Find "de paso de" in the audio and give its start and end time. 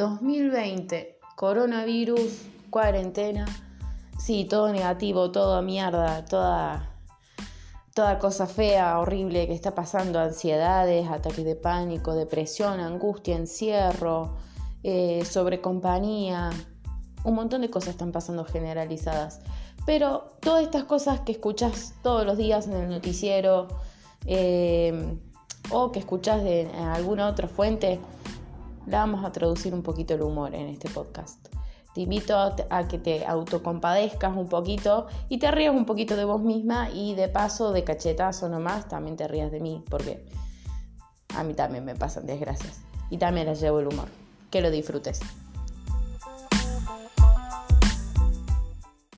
37.14-37.82